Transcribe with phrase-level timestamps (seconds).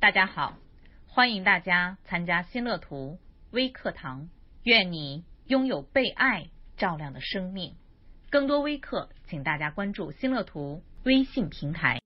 [0.00, 0.56] 大家好，
[1.08, 3.18] 欢迎大家参加新乐图
[3.50, 4.30] 微课堂。
[4.62, 7.74] 愿你拥有被爱照亮的生命。
[8.30, 12.00] 更多微课，请大家关注新乐图微信平台。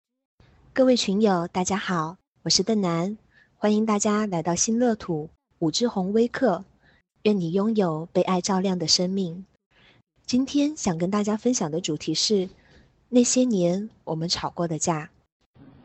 [0.73, 3.17] 各位群友，大家好，我是邓楠，
[3.55, 5.31] 欢迎大家来到新乐土
[5.61, 6.65] 武志红微课。
[7.23, 9.47] 愿你拥有被爱照亮的生命。
[10.27, 12.49] 今天想跟大家分享的主题是
[13.09, 15.11] 那些年我们吵过的架。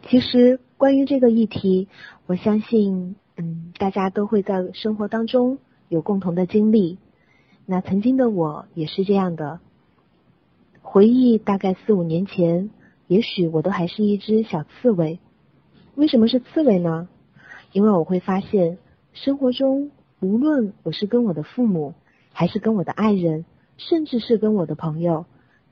[0.07, 1.87] 其实关于这个议题，
[2.25, 6.97] 我相信，嗯，大家都会在生活当中有共同的经历。
[7.65, 9.59] 那曾经的我也是这样的。
[10.81, 12.71] 回忆大概四五年前，
[13.07, 15.19] 也许我都还是一只小刺猬。
[15.93, 17.07] 为什么是刺猬呢？
[17.71, 18.79] 因为我会发现，
[19.13, 19.91] 生活中
[20.21, 21.93] 无论我是跟我的父母，
[22.33, 23.45] 还是跟我的爱人，
[23.77, 25.25] 甚至是跟我的朋友，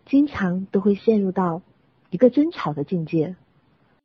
[0.06, 1.64] 经常都会陷入到
[2.12, 3.36] 一个争吵的境界。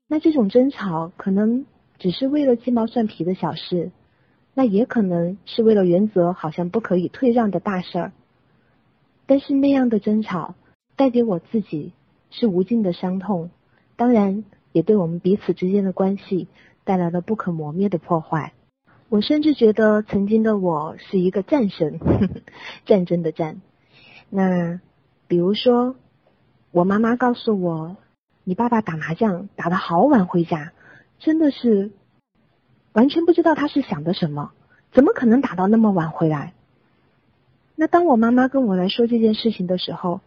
[0.08, 1.64] 那这种争吵可能
[1.98, 3.90] 只是为了鸡毛蒜皮的小事，
[4.52, 8.12] 那也可能是为了原则好像不可以退让的大事儿。
[9.26, 10.54] 但是那样的争吵
[10.96, 11.92] 带给我自己
[12.30, 13.50] 是无尽的伤痛，
[13.96, 16.48] 当然也对我们彼此之间的关系
[16.84, 18.52] 带来了不可磨灭的破坏。
[19.08, 22.00] 我甚至觉得曾经的我是一个战神，
[22.84, 23.62] 战争的战。
[24.28, 24.80] 那
[25.26, 25.96] 比如说，
[26.70, 27.96] 我妈妈告诉我。
[28.44, 30.72] 你爸爸打麻将打的好晚回家，
[31.18, 31.92] 真的是
[32.92, 34.50] 完全不知道他是想的什么，
[34.92, 36.52] 怎么可能打到那么晚回来？
[37.76, 40.20] 那当我妈妈跟我来说这件事情的时候，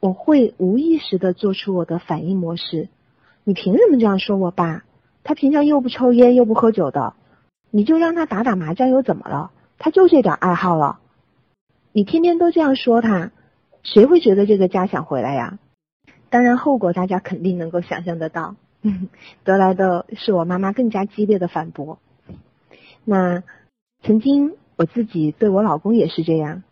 [0.00, 2.88] 我会无意识的做出我的反应模式。
[3.44, 4.84] 你凭什么这样说我爸？
[5.24, 7.14] 他平常又不抽烟又不喝酒的，
[7.70, 9.50] 你就让他打打麻将又怎么了？
[9.78, 11.00] 他就这点爱好了，
[11.92, 13.32] 你天天都这样说他，
[13.82, 15.58] 谁会觉得这个家想回来呀？
[16.28, 18.56] 当然，后果大家肯定能够想象得到，
[19.44, 21.98] 得来的是我妈妈更加激烈的反驳。
[23.04, 23.42] 那
[24.02, 26.64] 曾经我自己对我老公也是这样，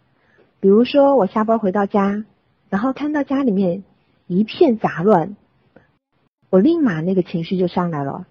[0.61, 2.25] 比如说我下班回到家，
[2.69, 3.85] 然后看到家里面
[4.27, 5.37] 一片杂乱，
[6.51, 8.27] 我立马那个情绪就上来了。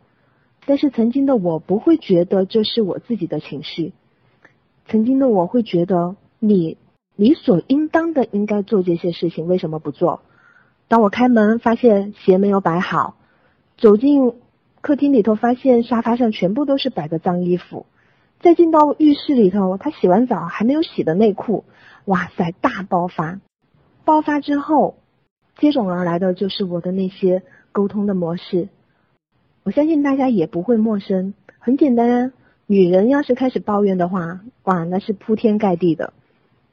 [0.65, 3.93] 但是曾经的我不会觉得这是我自己的情绪，
[4.87, 6.77] 曾经的我会觉得你
[7.15, 10.21] 理所应当的应该做这些事情，为什么不做？
[10.87, 13.15] 当我开门发现鞋没有摆好，
[13.77, 14.33] 走进
[14.81, 17.87] 客厅里头发现沙发上全部都是摆的脏衣服，
[18.41, 21.63] 再进到浴室里头，他洗完澡还没有洗的内裤，
[22.05, 23.39] 哇塞，大爆发！
[24.05, 24.97] 爆发之后，
[25.57, 27.41] 接踵而来的就是我的那些
[27.71, 28.67] 沟通的模式。
[29.63, 32.31] 我相信大家也不会陌生，很简单啊，
[32.67, 36.13] 女人要是开始抱怨的话，哇，那是铺天盖地的。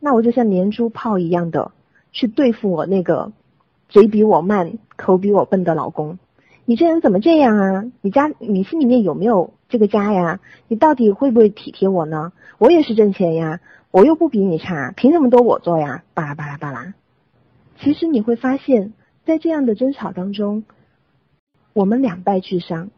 [0.01, 1.73] 那我就像连珠炮一样的
[2.13, 3.33] 去对付我那个。
[3.91, 6.19] 嘴比我慢，口比我笨的老公，
[6.65, 7.85] 你这人怎么这样啊？
[8.01, 10.39] 你家你心里面有没有这个家呀？
[10.69, 12.33] 你到底会不会体贴我呢？
[12.59, 13.59] 我也是挣钱呀，
[13.91, 16.05] 我又不比你差，凭什么都我做呀？
[16.15, 16.95] 巴拉巴拉巴拉。
[17.81, 18.93] 其实你会发现
[19.25, 20.63] 在这样的争吵当中，
[21.73, 22.91] 我们两败俱伤。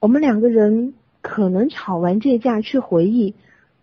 [0.00, 3.34] 我们两个人可能吵完这架去回忆，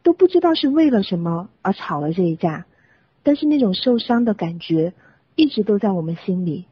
[0.02, 2.66] 都不知道是为了什么而吵了这一架，
[3.22, 4.94] 但是那种受伤的感觉。
[5.36, 6.66] 一直都在我们心里，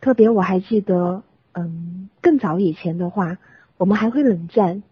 [0.00, 1.22] 特别我还记得，
[1.52, 3.38] 嗯，更早以前的话，
[3.76, 4.82] 我们还会冷战，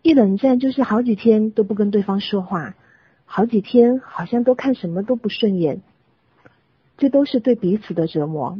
[0.00, 2.74] 一冷战就是好几天都不跟对方说话，
[3.26, 5.82] 好几天好像都看什么都不顺眼，
[6.96, 8.58] 这都是对彼此的折磨。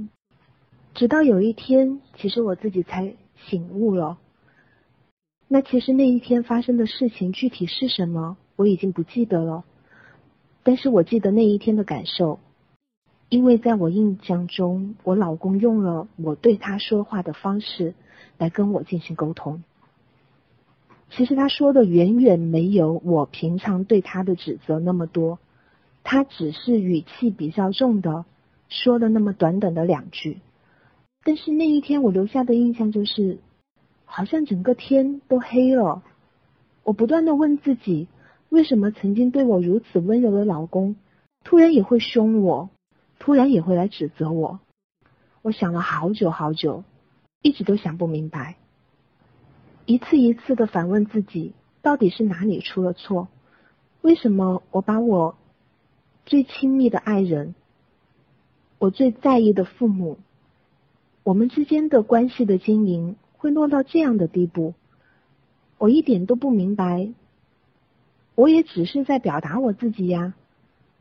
[0.95, 3.15] 直到有一天，其实我自己才
[3.49, 4.19] 醒悟了，
[5.49, 9.65] 那其实那一天发生的事情具体是什么，我已经不记得了，
[10.63, 12.39] 但是我记得那一天的感受。
[13.29, 17.95] 因为在我印象中，我老公用了我对他说话的方式
[18.39, 19.65] 来跟我进行沟通。
[21.11, 25.39] 其实他说的远远没有我平常对他的指责那么多，
[26.05, 28.25] 他只是语气比较重的
[28.69, 30.39] 说了那么短短的两句。
[31.25, 33.39] 但是那一天我留下的印象就是，
[34.05, 36.03] 好像整个天都黑了。
[36.85, 38.07] 我不断的问自己，
[38.51, 40.95] 为什么曾经对我如此温柔的老公，
[41.43, 42.71] 突然也会凶我？
[43.19, 44.61] 突然也会来指责我，
[45.43, 46.85] 我想了好久好久，
[47.43, 48.57] 一直都想不明白。
[49.85, 51.53] 一次一次的反问自己，
[51.83, 53.29] 到底是哪里出了错？
[54.03, 55.37] 为什么我把我
[56.25, 57.55] 最亲密的爱人，
[58.79, 60.19] 我最在意的父母，
[61.23, 64.75] 我们之间的关系的经营会落到这样的地步？
[65.79, 67.11] 我一点都不明白。
[68.35, 70.35] 我也只是在表达我自己呀。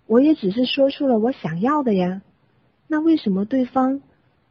[0.07, 2.21] 我也只是说出了我想要的呀，
[2.87, 4.01] 那为什么对方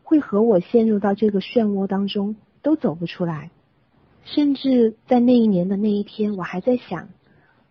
[0.02, 3.50] 会和我陷入到这个漩涡当中都走不出来？
[4.24, 7.08] 甚至在那一年的那一天，我还在想，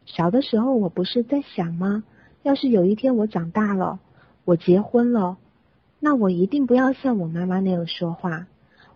[0.05, 2.03] 小的时候我不是在想吗？
[2.43, 3.99] 要是有一天我长大了，
[4.45, 5.37] 我结婚了，
[5.99, 8.47] 那我一定不要像我妈妈那样说话，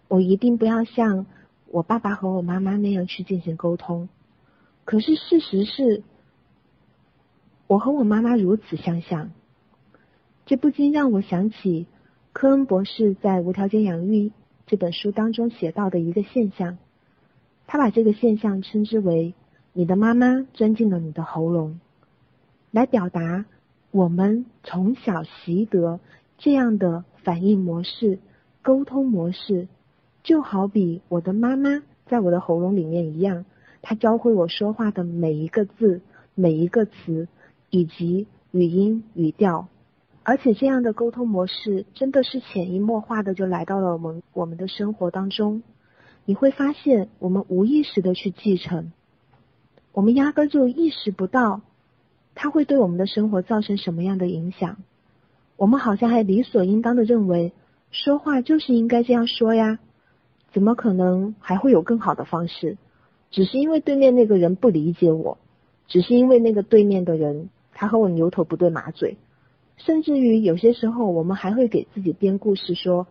[0.07, 1.25] 我一定不要像
[1.67, 4.07] 我爸爸和我妈妈那样去进行沟通。
[4.85, 6.03] 可是事实是，
[7.67, 9.31] 我和我妈妈如此相像，
[10.45, 11.85] 这不禁让我想起
[12.31, 14.29] 科恩博士在《无条件养育》
[14.65, 16.77] 这本书当中写到的一个现象，
[17.67, 19.33] 他把这个现象称之为
[19.73, 21.81] “你的妈妈钻进了你的喉咙”。
[22.71, 23.45] 来表达
[23.91, 25.99] 我们从小习得
[26.37, 28.19] 这样的反应模式、
[28.61, 29.67] 沟通模式，
[30.23, 33.43] 就好比我的妈妈在我的喉咙里面一样，
[33.81, 35.99] 她教会我说话的每一个字、
[36.33, 37.27] 每一个词
[37.69, 39.67] 以及语音语调，
[40.23, 45.63] 而且这样的沟通模式真的是潜移默化的就来到了我们我们的生活当中。
[46.25, 48.91] 你会发现，我们无意识的去继承，
[49.93, 51.61] 我们压根就意识不到。
[52.35, 54.77] 它会对我们的生活造成什么样的影响？
[55.55, 57.51] 我们好像还理所应当的认为，
[57.89, 59.79] 说话就是应该这样说呀，
[60.51, 62.77] 怎么可能还会有更好的方式？
[63.31, 65.37] 只是因为对面那个人不理解我，
[65.87, 69.17] 只是因为那个对面的人他和我牛头不对马嘴，
[69.77, 73.05] 甚至于有些时候我们还会给自己编故事说，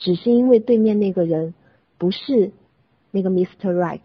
[0.00, 1.54] 只是因为对面那个人
[1.98, 2.50] 不是
[3.12, 3.72] 那个 Mr.
[3.72, 4.00] Right。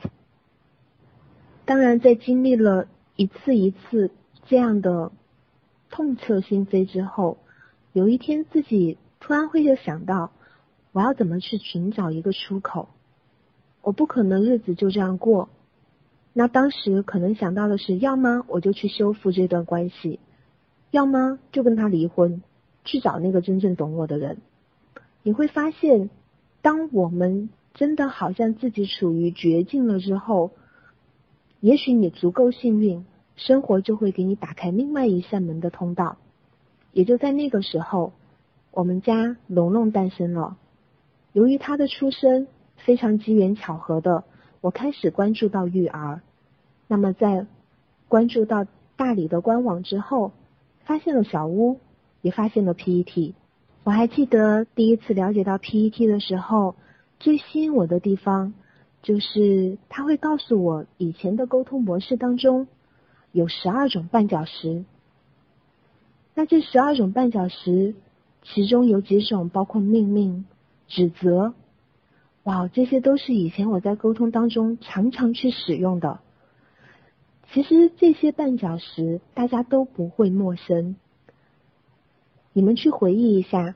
[1.65, 4.11] 当然，在经历了一次一次。
[4.45, 5.13] 这样的
[5.89, 7.37] 痛彻心扉之后，
[7.93, 10.33] 有一天自己突然会就想到，
[10.91, 12.89] 我要怎么去寻找一个出口？
[13.81, 15.47] 我不可能日子就这样过。
[16.33, 20.19] 那当时可能想到的是，要么我就去修复这段关系，
[20.91, 22.41] 要么就跟他离婚，
[22.83, 24.37] 去找那个真正懂我的人。
[25.21, 26.09] 你会发现，
[26.61, 30.51] 当我们真的好像自己处于绝境了之后，
[31.59, 33.05] 也许你足够幸运。
[33.35, 36.17] 生活就会给你打开另外一扇门的通道，
[36.91, 38.13] 也就在那个时候，
[38.69, 40.55] 我们家龙龙诞生了。
[41.31, 42.45] 由于他的出生
[42.75, 44.23] 非常机缘巧合的，
[44.63, 46.21] 我开始关注到育儿。
[46.87, 47.45] 那么在
[48.07, 48.65] 关注到
[48.95, 50.31] 大理的官网之后，
[50.85, 51.81] 发现了小屋，
[52.21, 53.33] 也发现了 PET。
[53.83, 56.75] 我还记得第一次了解到 PET 的时候，
[57.19, 58.53] 最吸引我的地方
[59.01, 62.67] 就是他会告诉我以前的沟通模式当中。
[63.33, 64.85] 有十二种绊脚石，
[66.35, 67.95] 那这十二种绊脚石，
[68.43, 70.45] 其中有几种包括命令、
[70.87, 71.53] 指责，
[72.43, 76.19] 哇，这些都是以前我在沟通当中常常去使用的。
[77.51, 80.95] 其实这些绊脚石大家都不会陌生，
[82.51, 83.75] 你们去回忆一下，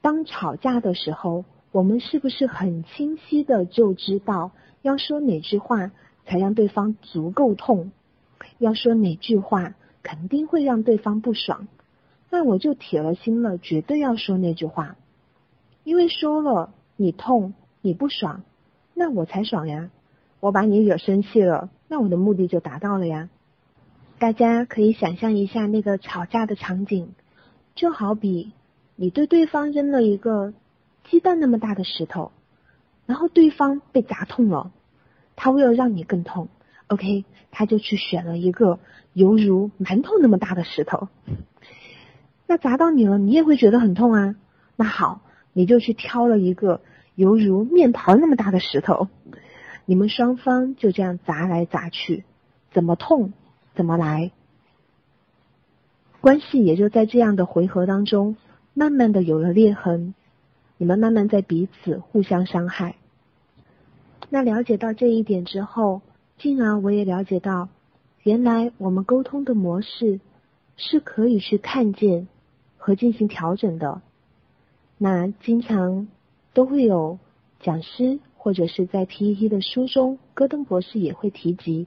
[0.00, 5.90] 当吵架的时候，我们是不是很清晰的就知道要说哪句话
[6.24, 7.90] 才让对方足够痛？
[8.58, 11.68] 要说哪句话肯定会让对方不爽，
[12.30, 14.96] 那我就铁了心了，绝对要说那句话，
[15.84, 18.42] 因为说了你痛你不爽，
[18.94, 19.90] 那我才爽呀！
[20.40, 23.28] 我把你惹生气了，那我的目的就达到了呀！
[24.18, 27.10] 大家可以想象一下那个吵架的场景，
[27.74, 28.52] 就好比
[28.96, 30.52] 你对对方扔了一个
[31.08, 32.32] 鸡蛋那么大的石头，
[33.06, 34.72] 然后对方被砸痛了，
[35.36, 36.48] 他为了让你更痛。
[36.88, 38.78] OK，他就去选了一个
[39.12, 41.08] 犹如馒头那么大的石头，
[42.46, 44.36] 那砸到你了，你也会觉得很痛啊。
[44.76, 45.20] 那好，
[45.52, 46.80] 你就去挑了一个
[47.18, 49.08] 犹如面团那么大的石头，
[49.86, 52.22] 你们双方就这样砸来砸去，
[52.70, 53.32] 怎么痛
[53.74, 54.30] 怎么来，
[56.20, 58.36] 关系也就在这样的回合当中，
[58.72, 60.14] 慢慢的有了裂痕，
[60.76, 62.94] 你们慢慢在彼此互相伤害。
[64.28, 66.02] 那了解到这一点之后。
[66.38, 67.68] 进而我也了解到，
[68.22, 70.20] 原来我们沟通的模式
[70.76, 72.28] 是可以去看见
[72.76, 74.02] 和进行调整的。
[74.98, 76.06] 那经常
[76.58, 77.20] 都会有
[77.60, 81.86] 讲师或者是在 PET 的书中，戈登博士也会提及，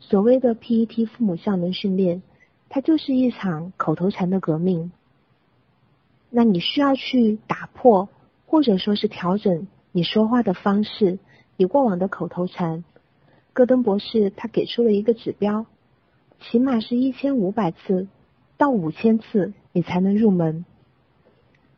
[0.00, 2.22] 所谓的 PET 父母效能训练，
[2.70, 4.92] 它就是一场口头禅的革命。
[6.30, 8.08] 那你需要去打破，
[8.46, 11.18] 或者说是调整你说话的方式，
[11.58, 12.84] 你过往的口头禅。
[13.52, 15.66] 戈登博士他给出了一个指标，
[16.40, 18.08] 起码是一千五百次
[18.56, 20.64] 到五千次，你才能入门。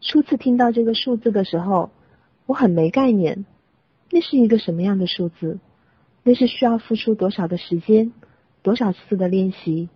[0.01, 1.91] 初次听到这个数字的时候，
[2.47, 3.45] 我很没概念，
[4.11, 5.59] 那是一个什么样的数字？
[6.23, 8.13] 那是需要付出多少的时间，
[8.63, 9.89] 多少次的练习？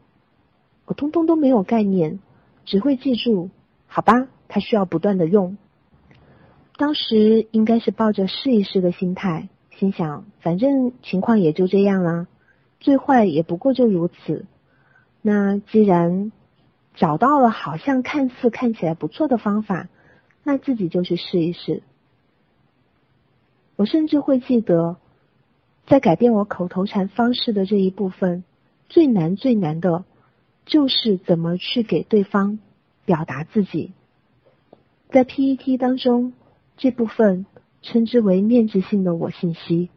[0.87, 2.21] 我通通都没有概念，
[2.64, 3.50] 只会记住，
[3.87, 5.57] 好吧，它需要不断的用。
[6.76, 9.49] 当时应该是抱着试一试的心态。
[9.76, 12.26] 心想反正情况也就这样啦，
[12.81, 14.45] 最坏也不过就如此。
[15.23, 16.33] 那既然
[16.95, 19.88] 找到了好像看似看起来不错的方法，
[20.43, 21.83] 那自己就去试一试。
[23.78, 24.97] 我甚至会记得，
[25.87, 28.42] 在改变我口头禅方式的这一部分，
[28.88, 30.04] 最难最难的，
[30.66, 32.58] 就是怎么去给对方
[33.04, 33.92] 表达自己。
[35.11, 36.32] 在 PET 当中，
[36.76, 37.47] 这部分
[37.80, 39.90] 称之为面质性的我信息。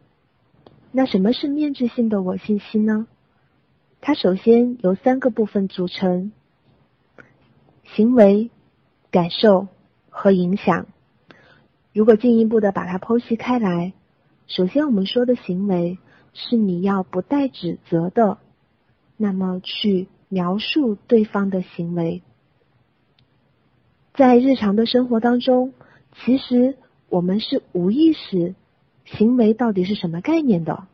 [0.92, 3.08] 那什么是面质性的我信息呢？
[4.00, 6.30] 它首先由三个部分组成：
[7.82, 8.52] 行为、
[9.10, 9.66] 感受
[10.08, 10.86] 和影响。
[11.92, 13.92] 如果进一步的把它剖析开来，
[14.46, 15.98] 首先我们说的行为
[16.32, 18.38] 是你要不带指责的，
[19.16, 22.22] 那么去描述对方的行为。
[24.14, 25.72] 在日常的生活当中，
[26.24, 26.76] 其实
[27.08, 28.54] 我们是无意识
[29.04, 30.86] 行为到底是什么概念的，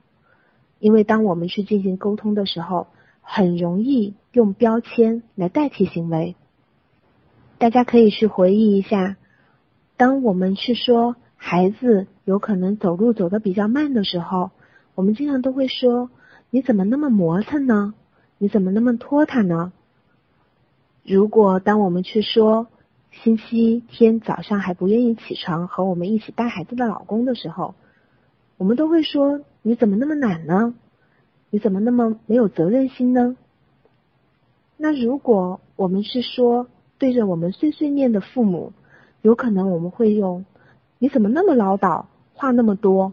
[0.81, 2.89] 因为当我们去进行沟通的时候，
[3.21, 6.35] 很容易用标签来代替行为。
[7.59, 9.17] 大家可以去回忆一下，
[9.99, 14.53] 当我们去说孩子有可能走路走得比较慢的时候，
[14.95, 16.09] 我们经常都会说
[16.51, 17.95] ：“你怎么那么磨蹭呢？
[18.39, 19.73] 你怎么那么拖沓呢？”
[21.05, 22.69] 如果当我们去说，
[23.11, 27.75] 星期天早上还不愿意起床和我们一起带孩子的老公的时候，
[28.57, 30.75] 我们都会说：“你怎么那么懒呢？
[31.51, 33.37] 你怎么那么没有责任心呢？”
[34.79, 38.73] 那如果我们是说对着我们碎碎念的父母，
[39.23, 40.45] 有可能我们会用
[40.99, 43.13] ：“你怎么那么唠叨，话那么多？”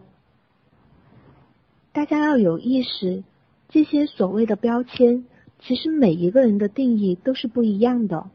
[1.92, 3.24] 大家要有意识，
[3.68, 5.24] 这些所谓的标签，
[5.60, 8.28] 其实每一个人的定义都是不一样的。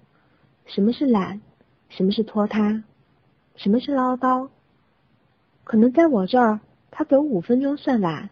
[0.65, 1.41] 什么是懒？
[1.89, 2.83] 什么是拖沓？
[3.55, 4.49] 什么是唠叨？
[5.63, 6.59] 可能在我这儿，
[6.89, 8.29] 他走五分钟算懒；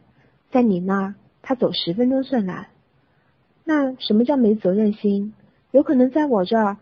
[0.51, 2.67] 在你那儿，他走十分钟算懒。
[3.63, 5.33] 那什么叫没责任心？
[5.71, 6.77] 有可能在我这儿，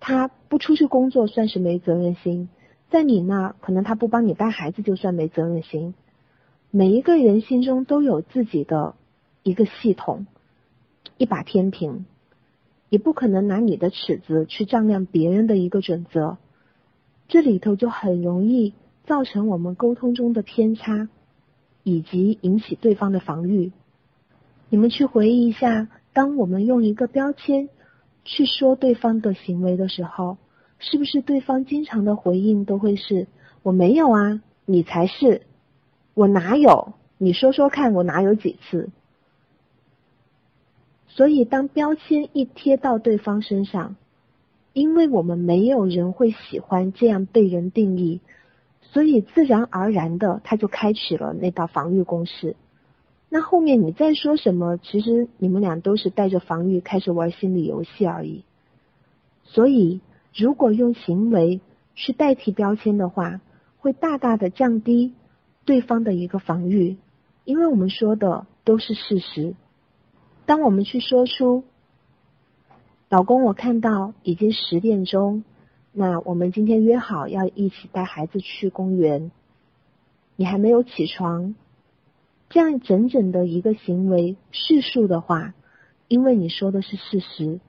[0.00, 2.48] 他不出去工作算是没责任心；
[2.90, 5.94] 在你那，可能他不帮你带孩子就算没责任心。
[6.70, 8.94] 每一个人心中都有自己的
[9.42, 10.26] 一个系统，
[11.18, 12.06] 一把天平。
[12.88, 16.38] 也不可能拿你的尺子去丈量别人的一个准则，
[17.28, 18.74] 这里头就很容易
[19.06, 21.08] 造成我们沟通中的偏差，
[21.84, 23.70] 以及引起对方的防御。
[24.70, 27.68] 你们去回忆一下，当我们用一个标签
[28.30, 30.38] 去说对方的行为的时候，
[30.78, 33.26] 是不是对方经常的回应都会是
[33.64, 35.42] “我没有啊，你才是，
[36.14, 36.92] 我哪有？
[37.18, 38.90] 你说说看，我哪有几次？”
[41.10, 43.96] 所以，当标签一贴到对方身上，
[44.74, 48.20] 因为我们没有人会喜欢这样被人定义，
[48.80, 52.54] 所以自然而然的他就开启了那道防御攻势。
[53.32, 58.44] 那后面你再说什么，其实你们俩都是带着防御开始玩心理游戏而已。
[59.44, 60.00] 所以，
[60.34, 61.60] 如果用行为
[61.94, 63.40] 去代替标签的话，
[63.78, 65.14] 会大大的降低
[65.64, 66.96] 对方的一个防御，
[67.44, 69.54] 因为我们说的都是事实。
[70.44, 71.62] 当我们去说出
[73.08, 75.44] “老公，我看到已经十点钟，
[75.92, 79.30] 那我们今天约好要一起带孩子去公园，
[80.34, 81.54] 你还没有起床”，
[82.50, 85.54] 这样整整的一个行为叙述的话，
[86.08, 87.60] 因为你说的是事实，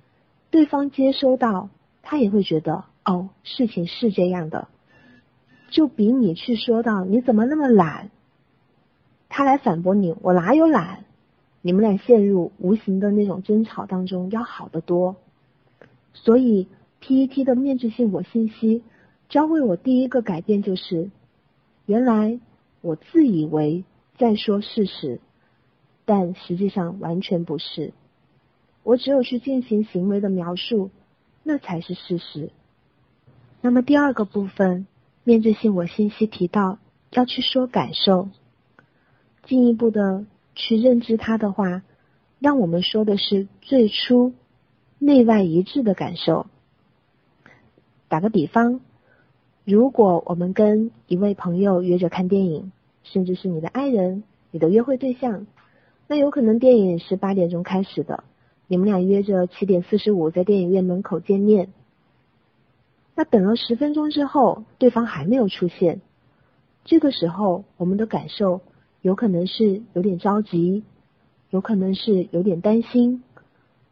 [0.49, 1.69] 对方接收到，
[2.01, 4.67] 他也会觉得哦，事情是这样的，
[5.69, 8.09] 就比你去说到你怎么那么懒，
[9.29, 11.05] 他来反驳你，我哪有懒？
[11.61, 15.15] 你们俩陷入无形的那种争吵当中要好得多，
[16.13, 16.67] 所以
[17.03, 18.83] PET 的面质性我信息
[19.29, 21.11] 教会我第一个改变就是，
[21.85, 22.39] 原来
[22.81, 23.83] 我自以为
[24.21, 25.19] 在说事实，
[26.05, 27.91] 但实际上完全不是，
[28.83, 30.91] 我只有去进行行为的描述，
[31.43, 32.51] 那才是事实。
[33.61, 34.85] 那么第二个部分，
[35.23, 36.77] 面对性我信息提到
[37.09, 38.29] 要去说感受，
[39.43, 40.25] 进一步的。
[40.53, 41.81] 去认知它的话，
[42.39, 44.33] 让我们说的是最初
[44.99, 46.45] 内外一致的感受。
[48.09, 48.81] 打个比方，
[49.63, 52.73] 如果我们跟一位朋友约着看电影，
[53.03, 55.47] 甚至是你的爱人、你的约会对象，
[56.07, 58.23] 那有可能电影是八点钟开始的，
[58.67, 61.69] 你们俩约着七点四十五在电影院门口见面。
[63.15, 66.01] 那等了十分钟之后，对方还没有出现，
[66.85, 68.61] 这个时候我们的感受。
[69.01, 70.83] 有可能是有点着急，
[71.49, 73.23] 有可能是有点担心。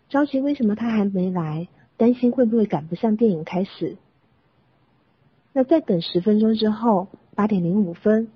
[0.08, 1.68] 着急为什么他还没来？
[1.98, 3.98] 担心会不会赶不上电影开始？
[5.52, 8.28] 那再等十分钟之后，八点零五分，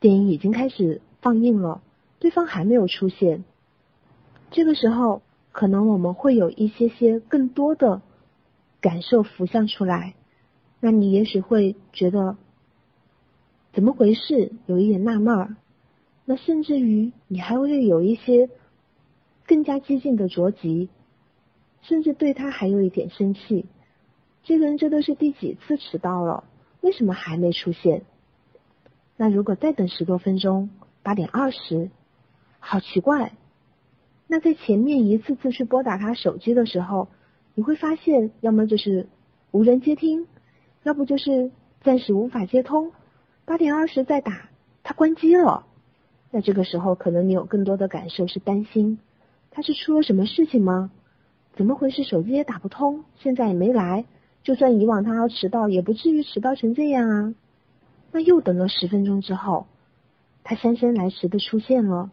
[0.00, 1.82] 电影已经开始放映了，
[2.18, 3.44] 对方还没有出现。
[4.50, 8.00] 这个时候，可能我们会有一些些更多的
[8.80, 10.14] 感受浮现出来。
[10.80, 12.36] 那你也许会觉得
[13.72, 15.56] 怎么回事，有一点纳闷儿。
[16.24, 18.48] 那甚至于你还会有一些
[19.46, 20.88] 更加激进的着急，
[21.82, 23.66] 甚至对他还有一点生气。
[24.44, 26.44] 这个人这都是第几次迟到了？
[26.80, 28.02] 为什么还没出现？
[29.20, 30.70] 那如果再等十多分钟，
[31.02, 31.90] 八点二十，
[32.60, 33.32] 好奇怪。
[34.28, 37.08] 那在前面一次次去拨打他手机的时候，
[37.54, 39.08] 你会发现，要么就是
[39.50, 40.28] 无人接听，
[40.84, 41.50] 要不就是
[41.82, 42.92] 暂时无法接通。
[43.44, 44.48] 八点二十再打，
[44.84, 45.66] 他关机了。
[46.30, 49.00] 那这个时候，可能你有更多的感受是担心，
[49.50, 50.92] 他是出了什么事情吗？
[51.56, 52.04] 怎么回事？
[52.04, 54.04] 手机也打不通，现在也没来。
[54.44, 57.34] 就算以往他要迟到，也不至于迟到成这样啊。
[58.10, 59.66] 那又等了十分钟之后，
[60.44, 62.10] 他姗姗来迟的出现了。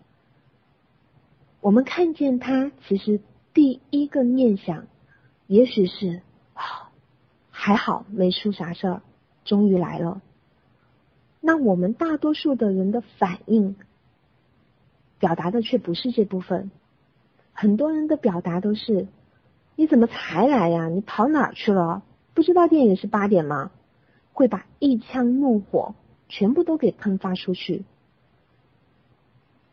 [1.62, 3.22] 我们看见他，其实
[3.54, 4.86] 第一个念想，
[5.48, 6.22] 也许是
[6.54, 6.92] 啊，
[7.50, 9.02] 还好没出啥事儿，
[9.46, 10.22] 终于来了。
[11.42, 13.76] 那我们大多数的人的反应，
[15.18, 16.72] 表达的却不是这部分。
[17.54, 19.08] 很多人的表达都是：
[19.76, 20.88] 你怎么才来呀？
[20.90, 22.04] 你跑哪儿去了？
[22.34, 23.72] 不知道电影是八点吗？
[24.36, 25.96] 会把一腔怒火
[26.28, 27.86] 全部都给喷发出去。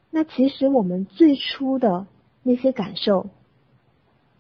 [0.09, 2.07] 那其实我们最初的
[2.45, 3.27] 那些感受，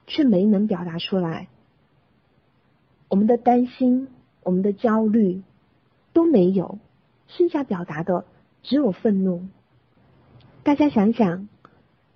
[0.06, 1.48] 却没能表达出来。
[3.08, 4.06] 我们的担心、
[4.44, 5.42] 我们的焦虑
[6.12, 6.78] 都没有，
[7.26, 8.24] 剩下表达的
[8.62, 9.42] 只有愤怒。
[10.62, 11.48] 大家想想，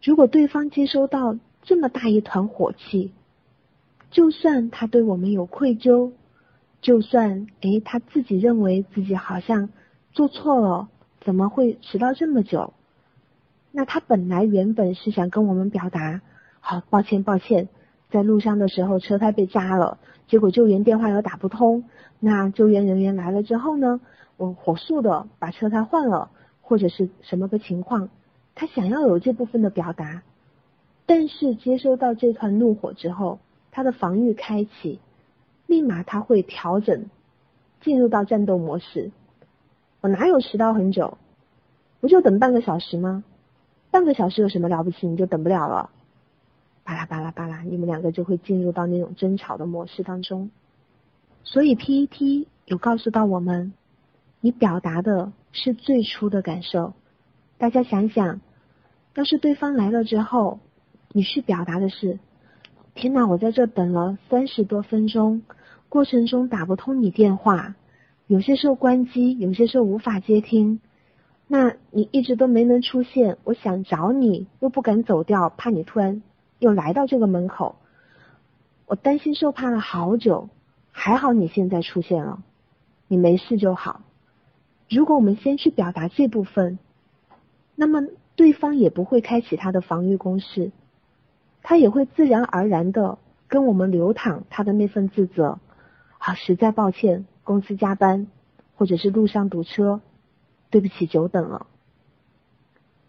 [0.00, 3.10] 如果对方接收到这么大一团火气，
[4.12, 6.12] 就算他对我们有愧疚，
[6.86, 9.70] 就算诶他自己认为自己好像
[10.12, 10.88] 做错了，
[11.20, 12.74] 怎么会迟到这么久？
[13.72, 16.20] 那他本来原本是想跟我们表达，
[16.60, 17.68] 好抱歉抱歉，
[18.12, 21.82] 在路上的时候车胎被扎了，结果救援电话又打不通。
[22.20, 24.00] 那救援人员来了之后呢，
[24.36, 28.10] 我火速的把车胎换了，或者是什么个情况，
[28.54, 30.22] 他想要有这部分的表达，
[31.04, 33.40] 但是接收到这团怒火之后，
[33.72, 35.00] 他的防御开启，
[35.66, 37.06] 立马他会调整，
[37.80, 39.10] 进入到战斗模式。
[40.00, 41.18] 我哪有迟到很久？
[42.00, 43.24] 不就等半个小时吗？
[43.90, 45.06] 半个小时有什么了不起？
[45.06, 45.90] 你就等不了了，
[46.84, 50.50] 巴拉巴拉巴拉，你们两个就会进入到那种争吵的模式当中。
[51.42, 53.72] 所以 PET 有告诉到我们，
[54.40, 56.92] 你表达的是最初的感受。
[57.58, 58.40] 大家想想，
[59.14, 60.60] 要是对方来了之后，
[61.12, 62.18] 你去表达的是：
[62.94, 65.42] 天哪，我在这等了三十多分钟，
[65.88, 67.74] 过程中打不通你电话，
[68.26, 70.80] 有些时候关机，有些时候无法接听。
[71.48, 76.22] 那你一直都没能出现，我想找你又不敢走掉，怕你突然
[76.58, 77.76] 又来到这个门口，
[78.86, 80.48] 我担心受怕了好久。
[80.98, 82.42] 还好你现在出现了，
[83.06, 84.00] 你没事就好。
[84.88, 86.78] 如果我们先去表达这部分，
[87.74, 88.00] 那么
[88.34, 90.72] 对方也不会开启他的防御攻势，
[91.62, 95.58] 他也会自然而然的跟我们流淌他的那份自责。
[96.26, 98.26] 啊，实在抱歉，公司加班，
[98.74, 100.00] 或者是路上堵车。
[100.70, 101.68] 对不起，久等了。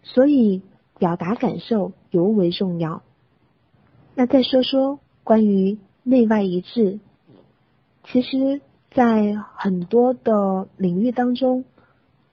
[0.04, 0.62] 所以
[0.98, 3.02] 表达感受尤为重要。
[4.14, 7.00] 那再说说关于内外一致，
[8.04, 8.60] 其实，
[8.92, 11.64] 在很多的领域当中，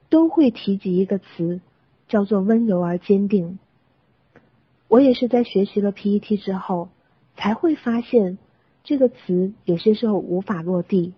[0.09, 1.61] 都会提及一个词，
[2.07, 3.57] 叫做温柔而坚定。
[4.87, 6.89] 我也是在学习了 PET 之后，
[7.35, 8.37] 才会发现
[8.85, 11.13] 这个词有些时候无法落地。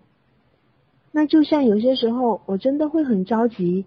[1.12, 3.84] 那就像有些时候，我真的会很着急。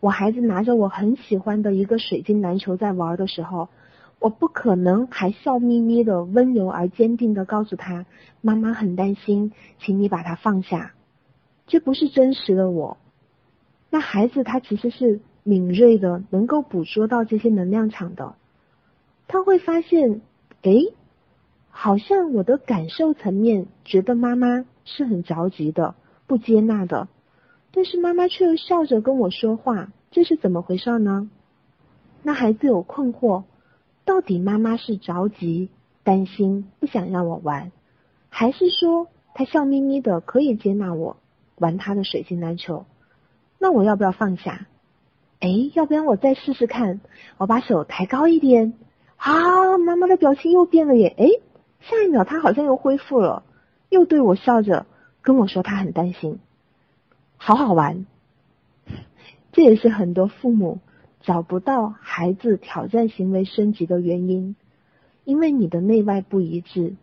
[0.00, 3.68] 我孩子拿着我很喜欢的一个水晶篮球在玩的时候，
[4.18, 8.06] 我不可能还笑眯眯的、温柔而坚定的告诉他
[8.42, 10.92] ：“妈妈很担心，请你把它放下。”
[11.66, 12.98] 这不是真实的我。
[13.90, 18.34] 那孩子他其实是敏锐的，能够捕捉到这些能量场的。
[19.26, 20.20] 他会发现，
[20.62, 20.72] 哎，
[21.78, 25.94] 好像我的感受层面觉得妈妈是很着急的、
[26.26, 27.06] 不接纳的。
[27.70, 31.28] 但是妈妈却又笑着跟我说话，这是怎么回事呢？
[32.22, 33.44] 那孩子有困惑，
[34.06, 35.68] 到底妈妈是着急、
[36.02, 37.70] 担心、不想让我玩，
[38.30, 41.18] 还是说他笑眯眯的可以接纳我
[41.56, 42.86] 玩他的水晶篮球？
[43.58, 44.66] 那我要不要放下？
[45.40, 47.02] 哎，要不然我再试试看，
[47.36, 48.72] 我把手抬高一点。
[49.16, 51.14] 啊，妈妈的表情又变了耶！
[51.18, 51.26] 哎，
[51.88, 53.44] 下一秒他好像又恢复了，
[53.88, 54.86] 又对我笑着
[55.22, 56.40] 跟我说他很担心。
[57.36, 58.06] 好好玩，
[59.52, 60.80] 这也是很多父母
[61.20, 64.56] 找不到孩子挑战行为升级的原因，
[65.24, 66.94] 因为你的内外不一致，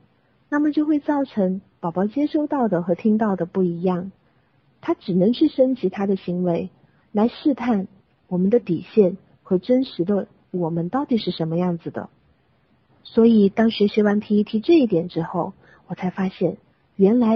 [0.49, 4.11] 那么就会造成宝宝接收到的和听到的不一样，
[4.81, 6.69] 他只能去升级他的行为，
[7.11, 7.87] 来试探
[8.27, 12.09] 我们的底线和真实的我们到底是什么样子的。
[13.03, 15.53] 所以，当学习完 PET 这一点之后，
[15.87, 16.57] 我才发现，
[16.95, 17.27] 原来